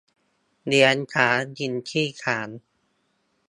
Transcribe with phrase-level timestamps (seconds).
[0.67, 2.49] เลี้ยงช้างกินขี้ช้าง